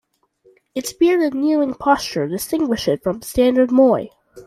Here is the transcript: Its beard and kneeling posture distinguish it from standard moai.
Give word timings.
Its 0.73 0.93
beard 0.93 1.21
and 1.21 1.39
kneeling 1.39 1.75
posture 1.75 2.27
distinguish 2.27 2.87
it 2.87 3.03
from 3.03 3.21
standard 3.21 3.69
moai. 3.69 4.09